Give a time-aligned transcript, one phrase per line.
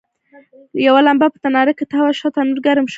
[0.87, 2.89] یوه لمبه په تناره کې تاوه شوه، تنور ګرم شو.